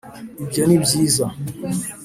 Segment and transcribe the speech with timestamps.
[0.43, 1.25] ibyo ni byiza.